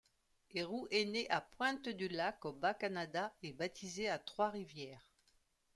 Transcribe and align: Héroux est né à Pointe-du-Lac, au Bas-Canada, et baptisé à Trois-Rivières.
Héroux 0.49 0.87
est 0.89 1.05
né 1.05 1.29
à 1.29 1.41
Pointe-du-Lac, 1.41 2.43
au 2.45 2.53
Bas-Canada, 2.53 3.31
et 3.43 3.53
baptisé 3.53 4.09
à 4.09 4.17
Trois-Rivières. 4.17 5.07